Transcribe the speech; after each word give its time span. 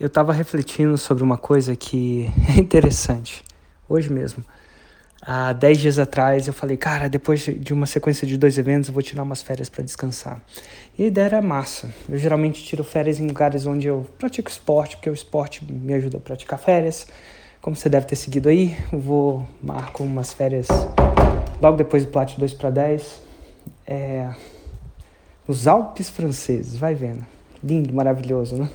Eu 0.00 0.06
estava 0.06 0.32
refletindo 0.32 0.96
sobre 0.96 1.24
uma 1.24 1.36
coisa 1.36 1.74
que 1.74 2.30
é 2.56 2.60
interessante. 2.60 3.42
Hoje 3.88 4.12
mesmo. 4.12 4.44
Há 5.20 5.52
10 5.52 5.78
dias 5.78 5.98
atrás 5.98 6.46
eu 6.46 6.52
falei, 6.52 6.76
cara, 6.76 7.08
depois 7.08 7.40
de 7.40 7.74
uma 7.74 7.84
sequência 7.84 8.24
de 8.24 8.38
dois 8.38 8.56
eventos 8.56 8.88
eu 8.88 8.94
vou 8.94 9.02
tirar 9.02 9.24
umas 9.24 9.42
férias 9.42 9.68
para 9.68 9.82
descansar. 9.82 10.40
E 10.96 11.02
a 11.02 11.06
ideia 11.08 11.24
era 11.24 11.42
massa. 11.42 11.92
Eu 12.08 12.16
geralmente 12.16 12.62
tiro 12.62 12.84
férias 12.84 13.18
em 13.18 13.26
lugares 13.26 13.66
onde 13.66 13.88
eu 13.88 14.06
pratico 14.16 14.48
esporte, 14.48 14.96
porque 14.96 15.10
o 15.10 15.12
esporte 15.12 15.64
me 15.64 15.92
ajuda 15.94 16.18
a 16.18 16.20
praticar 16.20 16.60
férias. 16.60 17.04
Como 17.60 17.74
você 17.74 17.88
deve 17.88 18.06
ter 18.06 18.14
seguido 18.14 18.48
aí, 18.48 18.76
eu 18.92 19.00
vou 19.00 19.48
marco 19.60 20.04
umas 20.04 20.32
férias 20.32 20.68
logo 21.60 21.76
depois 21.76 22.04
do 22.04 22.12
Plat 22.12 22.36
2 22.38 22.54
para 22.54 22.70
10. 22.70 23.20
É, 23.84 24.30
os 25.48 25.66
Alpes 25.66 26.08
franceses, 26.08 26.76
vai 26.76 26.94
vendo. 26.94 27.26
Lindo, 27.64 27.92
maravilhoso, 27.92 28.54
né? 28.54 28.70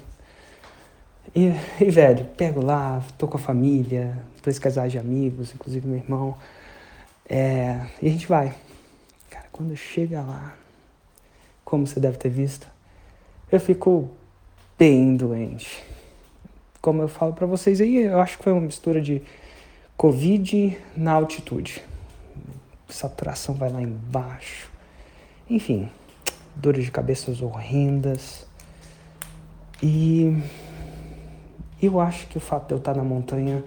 E, 1.36 1.52
e, 1.81 1.89
velho, 1.89 2.25
pego 2.38 2.63
lá, 2.63 3.04
tô 3.18 3.28
com 3.28 3.37
a 3.37 3.39
família, 3.39 4.18
dois 4.43 4.60
casais 4.60 4.91
de 4.91 5.00
amigos, 5.00 5.54
inclusive 5.54 5.87
meu 5.87 5.97
irmão. 5.97 6.37
É, 7.28 7.87
e 8.01 8.07
a 8.07 8.11
gente 8.11 8.28
vai. 8.28 8.54
Cara, 9.29 9.47
quando 9.51 9.75
chega 9.75 10.21
lá, 10.21 10.54
como 11.65 11.88
você 11.88 12.00
deve 12.00 12.18
ter 12.18 12.29
visto, 12.29 12.68
eu 13.51 13.60
fico 13.60 14.11
bem 14.77 15.15
doente. 15.15 15.83
Como 16.79 17.01
eu 17.01 17.07
falo 17.07 17.33
para 17.33 17.47
vocês 17.47 17.82
aí, 17.82 18.04
eu 18.04 18.19
acho 18.19 18.38
que 18.38 18.43
foi 18.43 18.54
uma 18.54 18.61
mistura 18.61 19.02
de 19.02 19.21
Covid 19.97 20.77
na 20.96 21.13
altitude. 21.13 21.83
Saturação 22.89 23.55
vai 23.55 23.71
lá 23.71 23.82
embaixo. 23.82 24.69
Enfim, 25.50 25.89
dores 26.55 26.86
de 26.86 26.91
cabeça 26.91 27.32
horrendas. 27.43 28.46
E 29.82 30.38
eu 31.86 32.00
acho 32.00 32.28
que 32.28 32.38
o 32.38 32.42
fato 32.42 32.67
de 32.67 32.73
eu 32.73 32.78
estar 32.78 32.95
na 32.95 33.03
montanha 33.03 33.64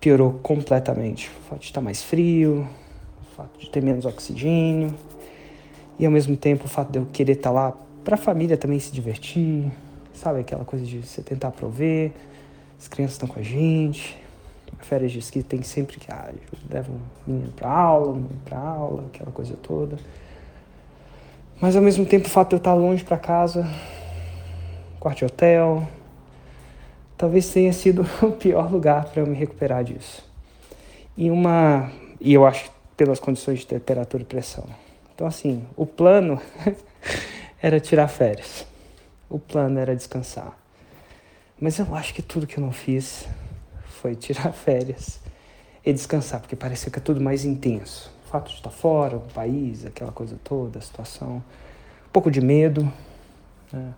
piorou 0.00 0.34
completamente. 0.42 1.28
O 1.28 1.48
fato 1.48 1.60
de 1.60 1.66
estar 1.66 1.80
mais 1.80 2.02
frio, 2.02 2.66
o 3.20 3.36
fato 3.36 3.58
de 3.58 3.68
ter 3.70 3.82
menos 3.82 4.04
oxigênio, 4.04 4.94
e 5.98 6.06
ao 6.06 6.12
mesmo 6.12 6.36
tempo 6.36 6.66
o 6.66 6.68
fato 6.68 6.92
de 6.92 6.98
eu 6.98 7.06
querer 7.12 7.32
estar 7.32 7.50
lá 7.50 7.74
para 8.04 8.14
a 8.14 8.18
família 8.18 8.56
também 8.56 8.78
se 8.78 8.92
divertir, 8.92 9.70
sabe? 10.14 10.40
Aquela 10.40 10.64
coisa 10.64 10.84
de 10.84 10.98
você 10.98 11.22
tentar 11.22 11.50
prover, 11.50 12.12
as 12.78 12.88
crianças 12.88 13.14
estão 13.14 13.28
com 13.28 13.38
a 13.38 13.42
gente. 13.42 14.16
Férias 14.80 15.10
de 15.10 15.18
esqui 15.18 15.42
tem 15.42 15.62
sempre 15.62 15.98
que 15.98 16.10
ah, 16.12 16.30
leva 16.70 16.92
um 16.92 17.00
menino 17.26 17.52
para 17.52 17.68
aula, 17.68 18.12
um 18.12 18.14
menino 18.14 18.40
para 18.44 18.58
aula, 18.58 19.04
aquela 19.12 19.32
coisa 19.32 19.54
toda. 19.60 19.98
Mas 21.60 21.74
ao 21.74 21.82
mesmo 21.82 22.06
tempo 22.06 22.26
o 22.26 22.30
fato 22.30 22.50
de 22.50 22.54
eu 22.54 22.58
estar 22.58 22.74
longe 22.74 23.02
para 23.02 23.16
casa, 23.16 23.68
quarto 25.00 25.18
de 25.18 25.24
hotel, 25.24 25.88
talvez 27.18 27.50
tenha 27.50 27.72
sido 27.72 28.06
o 28.22 28.30
pior 28.30 28.70
lugar 28.70 29.06
para 29.06 29.20
eu 29.20 29.26
me 29.26 29.34
recuperar 29.34 29.82
disso. 29.82 30.24
E 31.16 31.30
uma 31.30 31.90
e 32.20 32.32
eu 32.32 32.46
acho 32.46 32.70
pelas 32.96 33.20
condições 33.20 33.60
de 33.60 33.66
temperatura 33.66 34.22
e 34.22 34.26
pressão. 34.26 34.64
Então 35.14 35.26
assim, 35.26 35.66
o 35.76 35.84
plano 35.84 36.40
era 37.60 37.80
tirar 37.80 38.06
férias. 38.06 38.64
O 39.28 39.38
plano 39.38 39.78
era 39.78 39.94
descansar. 39.94 40.56
Mas 41.60 41.78
eu 41.78 41.92
acho 41.94 42.14
que 42.14 42.22
tudo 42.22 42.46
que 42.46 42.56
eu 42.56 42.64
não 42.64 42.72
fiz 42.72 43.26
foi 44.00 44.14
tirar 44.14 44.52
férias 44.54 45.20
e 45.84 45.92
descansar, 45.92 46.40
porque 46.40 46.54
parecia 46.54 46.90
que 46.90 46.98
é 46.98 47.02
tudo 47.02 47.20
mais 47.20 47.44
intenso. 47.44 48.12
O 48.26 48.30
fato 48.30 48.50
de 48.50 48.56
estar 48.56 48.70
fora, 48.70 49.16
o 49.16 49.20
país, 49.20 49.84
aquela 49.84 50.12
coisa 50.12 50.38
toda, 50.44 50.78
a 50.78 50.82
situação. 50.82 51.36
Um 52.06 52.12
pouco 52.12 52.30
de 52.30 52.40
medo. 52.40 52.90
Né? 53.72 53.92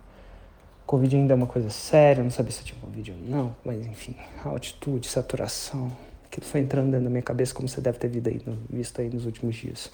Covid 0.91 1.15
ainda 1.15 1.33
é 1.33 1.35
uma 1.37 1.47
coisa 1.47 1.69
séria, 1.69 2.21
não 2.21 2.29
sabia 2.29 2.51
se 2.51 2.59
eu 2.59 2.65
tinha 2.65 2.81
Covid 2.81 3.11
ou 3.13 3.17
não, 3.17 3.55
mas 3.63 3.87
enfim, 3.87 4.13
altitude, 4.43 5.07
saturação, 5.07 5.89
aquilo 6.25 6.45
foi 6.45 6.59
entrando 6.59 6.91
dentro 6.91 7.05
da 7.05 7.09
minha 7.09 7.21
cabeça 7.21 7.53
como 7.53 7.65
você 7.65 7.79
deve 7.79 7.97
ter 7.97 8.09
visto 8.09 8.27
aí, 8.27 8.41
visto 8.69 8.99
aí 8.99 9.09
nos 9.09 9.25
últimos 9.25 9.55
dias. 9.55 9.89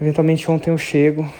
Eventualmente 0.00 0.50
ontem 0.50 0.70
eu 0.70 0.78
chego 0.78 1.30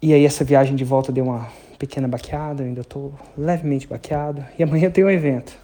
e 0.00 0.14
aí 0.14 0.24
essa 0.24 0.44
viagem 0.44 0.74
de 0.74 0.82
volta 0.82 1.12
deu 1.12 1.24
uma 1.24 1.46
pequena 1.78 2.08
baqueada, 2.08 2.62
eu 2.62 2.68
ainda 2.68 2.80
estou 2.80 3.12
levemente 3.36 3.86
baqueado 3.86 4.42
e 4.58 4.62
amanhã 4.62 4.90
tem 4.90 5.04
um 5.04 5.10
evento. 5.10 5.54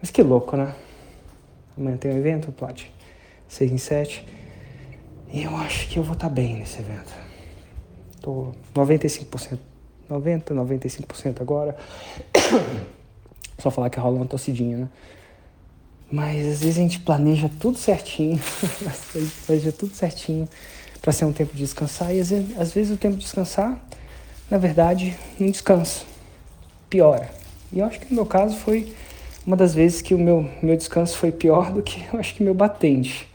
Mas 0.00 0.10
que 0.10 0.24
louco, 0.24 0.56
né? 0.56 0.74
Amanhã 1.76 1.96
tem 1.96 2.10
um 2.10 2.18
evento, 2.18 2.50
Plat, 2.50 2.82
6 3.46 3.70
em 3.70 3.78
7. 3.78 4.26
E 5.32 5.44
eu 5.44 5.54
acho 5.54 5.88
que 5.88 6.00
eu 6.00 6.02
vou 6.02 6.14
estar 6.14 6.28
tá 6.28 6.34
bem 6.34 6.56
nesse 6.56 6.80
evento. 6.80 7.27
Tô 8.20 8.52
95%, 8.74 9.58
90, 10.08 10.54
95% 10.54 11.40
agora. 11.40 11.76
Só 13.58 13.70
falar 13.70 13.90
que 13.90 13.98
rola 13.98 14.16
uma 14.16 14.26
tossidinha, 14.26 14.76
né? 14.76 14.88
Mas 16.10 16.46
às 16.46 16.60
vezes 16.60 16.78
a 16.78 16.80
gente 16.80 17.00
planeja 17.00 17.50
tudo 17.60 17.76
certinho, 17.76 18.40
planeja 19.46 19.72
tudo 19.72 19.94
certinho 19.94 20.48
para 21.02 21.12
ser 21.12 21.26
um 21.26 21.32
tempo 21.32 21.52
de 21.52 21.58
descansar 21.58 22.14
e 22.14 22.20
às 22.20 22.30
vezes, 22.30 22.58
às 22.58 22.72
vezes 22.72 22.94
o 22.94 22.96
tempo 22.96 23.16
de 23.16 23.24
descansar, 23.24 23.78
na 24.50 24.56
verdade, 24.56 25.16
não 25.38 25.50
descansa, 25.50 26.04
piora. 26.88 27.30
E 27.70 27.80
eu 27.80 27.84
acho 27.84 28.00
que 28.00 28.06
no 28.10 28.16
meu 28.16 28.26
caso 28.26 28.56
foi 28.56 28.94
uma 29.46 29.56
das 29.56 29.74
vezes 29.74 30.00
que 30.00 30.14
o 30.14 30.18
meu, 30.18 30.48
meu 30.62 30.76
descanso 30.76 31.16
foi 31.16 31.30
pior 31.30 31.72
do 31.72 31.82
que 31.82 32.04
eu 32.12 32.18
acho 32.18 32.34
que 32.34 32.42
meu 32.42 32.54
batente. 32.54 33.28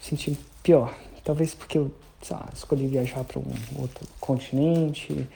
Senti 0.00 0.38
pior. 0.62 0.94
Talvez 1.24 1.54
porque 1.54 1.78
eu 1.78 1.90
lá, 2.30 2.48
escolhi 2.54 2.86
viajar 2.86 3.24
para 3.24 3.38
um 3.38 3.80
outro 3.80 4.06
continente, 4.20 5.28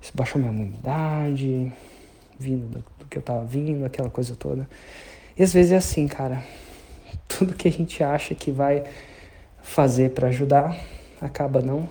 isso 0.00 0.12
baixou 0.14 0.40
minha 0.40 0.52
imunidade, 0.52 1.72
vindo 2.38 2.66
do, 2.68 2.84
do 2.98 3.06
que 3.06 3.18
eu 3.18 3.22
tava 3.22 3.44
vindo, 3.44 3.84
aquela 3.84 4.10
coisa 4.10 4.34
toda. 4.34 4.68
E 5.36 5.42
às 5.42 5.52
vezes 5.52 5.72
é 5.72 5.76
assim, 5.76 6.08
cara. 6.08 6.42
Tudo 7.28 7.54
que 7.54 7.68
a 7.68 7.72
gente 7.72 8.02
acha 8.02 8.34
que 8.34 8.50
vai 8.50 8.84
fazer 9.62 10.10
para 10.10 10.28
ajudar 10.28 10.78
acaba 11.20 11.60
não 11.60 11.88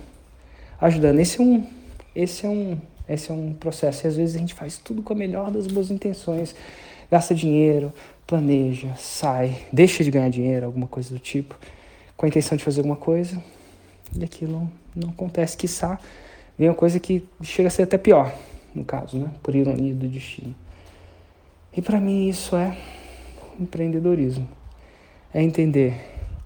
ajudando. 0.80 1.20
Esse 1.20 1.40
é 1.40 1.44
um 1.44 1.66
esse 2.14 2.46
é 2.46 2.48
um 2.48 2.78
esse 3.08 3.30
é 3.30 3.34
um 3.34 3.52
processo 3.52 4.06
e 4.06 4.08
às 4.08 4.16
vezes 4.16 4.34
a 4.34 4.38
gente 4.38 4.54
faz 4.54 4.78
tudo 4.78 5.02
com 5.02 5.12
a 5.12 5.16
melhor 5.16 5.50
das 5.50 5.68
boas 5.68 5.90
intenções, 5.92 6.56
gasta 7.08 7.34
dinheiro, 7.34 7.92
planeja, 8.26 8.94
sai, 8.96 9.62
deixa 9.72 10.02
de 10.02 10.10
ganhar 10.10 10.28
dinheiro, 10.28 10.66
alguma 10.66 10.88
coisa 10.88 11.10
do 11.10 11.18
tipo, 11.20 11.56
com 12.16 12.26
a 12.26 12.28
intenção 12.28 12.58
de 12.58 12.64
fazer 12.64 12.80
alguma 12.80 12.96
coisa, 12.96 13.40
e 14.14 14.24
aquilo 14.24 14.70
não 14.94 15.10
acontece, 15.10 15.56
quiçá 15.56 15.98
vem 16.58 16.68
uma 16.68 16.74
coisa 16.74 16.98
que 16.98 17.26
chega 17.42 17.68
a 17.68 17.70
ser 17.70 17.82
até 17.82 17.98
pior, 17.98 18.32
no 18.74 18.84
caso, 18.84 19.18
né? 19.18 19.30
por 19.42 19.54
ironia 19.54 19.94
do 19.94 20.08
destino. 20.08 20.54
E 21.76 21.82
para 21.82 22.00
mim 22.00 22.28
isso 22.28 22.56
é 22.56 22.76
empreendedorismo. 23.60 24.48
É 25.32 25.42
entender 25.42 25.94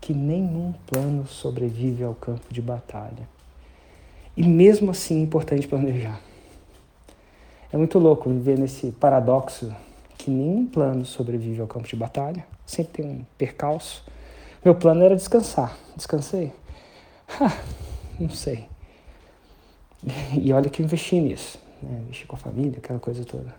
que 0.00 0.12
nenhum 0.12 0.75
plano 0.87 1.26
sobrevive 1.26 2.03
ao 2.03 2.15
campo 2.15 2.47
de 2.50 2.60
batalha. 2.60 3.28
E 4.37 4.43
mesmo 4.43 4.91
assim 4.91 5.20
é 5.20 5.22
importante 5.22 5.69
planejar. 5.69 6.20
É 7.72 7.76
muito 7.76 7.99
louco 7.99 8.28
viver 8.28 8.59
nesse 8.59 8.91
paradoxo 8.93 9.72
que 10.19 10.31
nenhum 10.31 10.66
plano 10.66 11.04
sobrevive 11.04 11.60
ao 11.60 11.69
campo 11.69 11.87
de 11.87 11.94
batalha. 11.94 12.44
Sempre 12.66 13.03
tem 13.03 13.06
um 13.06 13.25
percalço. 13.38 14.04
Meu 14.65 14.75
plano 14.75 15.04
era 15.04 15.15
descansar. 15.15 15.76
Descansei? 15.94 16.53
não 18.19 18.31
sei. 18.31 18.67
E 20.33 20.53
olha 20.53 20.71
que 20.71 20.83
eu 20.83 20.87
investi 20.87 21.21
nisso. 21.21 21.59
Né? 21.83 22.01
Investi 22.03 22.27
com 22.27 22.37
a 22.37 22.39
família, 22.39 22.79
aquela 22.79 22.99
coisa 22.99 23.25
toda. 23.25 23.55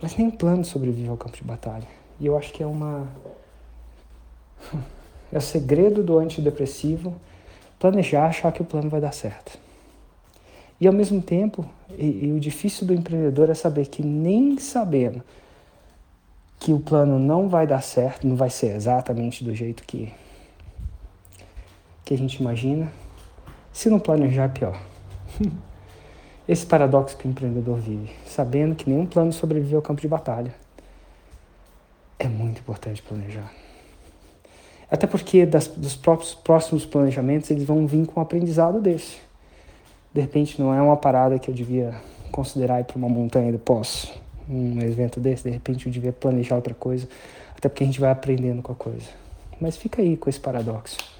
Mas 0.00 0.16
nem 0.16 0.30
plano 0.30 0.64
sobrevive 0.64 1.08
ao 1.08 1.16
campo 1.16 1.36
de 1.36 1.44
batalha. 1.44 1.86
E 2.20 2.26
eu 2.26 2.36
acho 2.36 2.52
que 2.52 2.62
é 2.62 2.66
uma. 2.66 3.08
É 5.32 5.38
o 5.38 5.40
segredo 5.40 6.00
do 6.00 6.16
antidepressivo 6.18 7.12
planejar, 7.80 8.26
achar 8.26 8.52
que 8.52 8.62
o 8.62 8.64
plano 8.64 8.88
vai 8.88 9.00
dar 9.00 9.12
certo. 9.12 9.58
E 10.80 10.86
ao 10.86 10.92
mesmo 10.92 11.20
tempo, 11.20 11.68
e, 11.98 12.26
e 12.26 12.32
o 12.32 12.38
difícil 12.40 12.86
do 12.86 12.94
empreendedor 12.94 13.50
é 13.50 13.54
saber 13.54 13.86
que 13.86 14.02
nem 14.02 14.58
sabendo 14.58 15.22
que 16.58 16.72
o 16.72 16.80
plano 16.80 17.18
não 17.18 17.48
vai 17.48 17.66
dar 17.66 17.82
certo, 17.82 18.26
não 18.26 18.36
vai 18.36 18.48
ser 18.48 18.74
exatamente 18.74 19.44
do 19.44 19.54
jeito 19.54 19.82
que, 19.84 20.12
que 22.04 22.14
a 22.14 22.16
gente 22.16 22.36
imagina, 22.36 22.90
se 23.74 23.90
não 23.90 23.98
planejar, 23.98 24.50
pior. 24.50 24.80
Esse 26.46 26.64
paradoxo 26.64 27.16
que 27.16 27.26
o 27.26 27.30
empreendedor 27.30 27.76
vive, 27.76 28.12
sabendo 28.24 28.76
que 28.76 28.88
nenhum 28.88 29.04
plano 29.04 29.32
sobrevive 29.32 29.74
ao 29.74 29.82
campo 29.82 30.00
de 30.00 30.06
batalha. 30.06 30.54
É 32.16 32.28
muito 32.28 32.60
importante 32.60 33.02
planejar. 33.02 33.52
Até 34.88 35.08
porque 35.08 35.44
das, 35.44 35.66
dos 35.66 35.96
próprios, 35.96 36.34
próximos 36.34 36.86
planejamentos 36.86 37.50
eles 37.50 37.64
vão 37.64 37.84
vir 37.84 38.06
com 38.06 38.20
um 38.20 38.22
aprendizado 38.22 38.80
desse. 38.80 39.16
De 40.12 40.20
repente 40.20 40.62
não 40.62 40.72
é 40.72 40.80
uma 40.80 40.96
parada 40.96 41.36
que 41.40 41.50
eu 41.50 41.54
devia 41.54 41.96
considerar 42.30 42.78
ir 42.80 42.84
para 42.84 42.96
uma 42.96 43.08
montanha 43.08 43.50
depois, 43.50 44.12
um 44.48 44.80
evento 44.82 45.18
desse, 45.18 45.42
de 45.42 45.50
repente 45.50 45.86
eu 45.86 45.92
devia 45.92 46.12
planejar 46.12 46.54
outra 46.54 46.74
coisa, 46.74 47.08
até 47.56 47.68
porque 47.68 47.82
a 47.82 47.86
gente 47.86 47.98
vai 47.98 48.12
aprendendo 48.12 48.62
com 48.62 48.70
a 48.70 48.76
coisa. 48.76 49.08
Mas 49.60 49.76
fica 49.76 50.00
aí 50.00 50.16
com 50.16 50.30
esse 50.30 50.38
paradoxo 50.38 51.13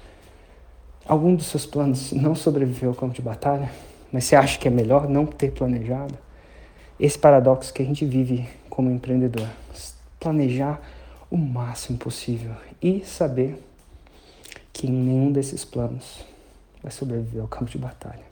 algum 1.07 1.35
dos 1.35 1.47
seus 1.47 1.65
planos 1.65 2.11
não 2.11 2.35
sobreviveu 2.35 2.89
ao 2.89 2.95
campo 2.95 3.13
de 3.13 3.21
batalha, 3.21 3.71
mas 4.11 4.25
você 4.25 4.35
acha 4.35 4.57
que 4.57 4.67
é 4.67 4.71
melhor 4.71 5.07
não 5.07 5.25
ter 5.25 5.51
planejado, 5.51 6.17
esse 6.99 7.17
paradoxo 7.17 7.73
que 7.73 7.81
a 7.81 7.85
gente 7.85 8.05
vive 8.05 8.47
como 8.69 8.89
empreendedor. 8.89 9.47
Planejar 10.19 10.81
o 11.29 11.37
máximo 11.37 11.97
possível 11.97 12.53
e 12.81 13.01
saber 13.05 13.61
que 14.73 14.87
nenhum 14.87 15.31
desses 15.31 15.63
planos 15.63 16.25
vai 16.81 16.91
sobreviver 16.91 17.41
ao 17.41 17.47
campo 17.47 17.69
de 17.69 17.77
batalha. 17.77 18.23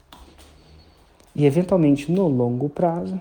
E 1.34 1.46
eventualmente, 1.46 2.10
no 2.10 2.26
longo 2.28 2.68
prazo, 2.68 3.20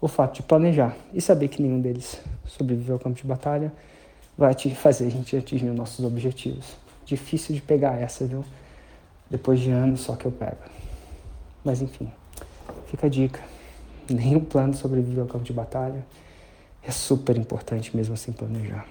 o 0.00 0.08
fato 0.08 0.36
de 0.36 0.42
planejar 0.42 0.96
e 1.12 1.20
saber 1.20 1.48
que 1.48 1.62
nenhum 1.62 1.80
deles 1.80 2.20
sobreviveu 2.46 2.94
ao 2.94 3.00
campo 3.00 3.16
de 3.16 3.26
batalha 3.26 3.72
vai 4.36 4.54
te 4.54 4.74
fazer 4.74 5.06
a 5.06 5.10
gente 5.10 5.36
atingir 5.36 5.68
os 5.68 5.76
nossos 5.76 6.04
objetivos. 6.04 6.81
Difícil 7.04 7.54
de 7.54 7.60
pegar 7.60 8.00
essa, 8.00 8.24
viu? 8.24 8.44
Depois 9.30 9.60
de 9.60 9.70
anos 9.70 10.00
só 10.00 10.14
que 10.16 10.26
eu 10.26 10.32
pego. 10.32 10.58
Mas 11.64 11.80
enfim, 11.80 12.10
fica 12.86 13.06
a 13.06 13.10
dica. 13.10 13.40
Nenhum 14.08 14.40
plano 14.40 14.74
sobrevive 14.74 15.20
ao 15.20 15.26
campo 15.26 15.44
de 15.44 15.52
batalha. 15.52 16.04
É 16.82 16.90
super 16.90 17.36
importante 17.36 17.96
mesmo 17.96 18.14
assim 18.14 18.32
planejar. 18.32 18.86